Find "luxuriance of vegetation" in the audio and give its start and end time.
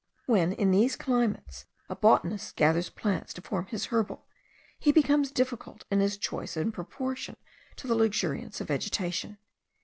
7.93-9.37